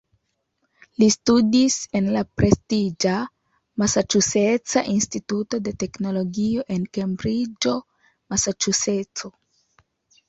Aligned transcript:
Li 1.01 1.07
studis 1.15 1.75
en 1.99 2.07
la 2.15 2.23
prestiĝa 2.39 3.17
"Masaĉuseca 3.83 4.83
Instituto 4.95 5.61
de 5.69 5.75
Teknologio" 5.87 6.67
en 6.77 6.91
Kembriĝo, 6.99 7.79
Masaĉuseco. 8.33 9.35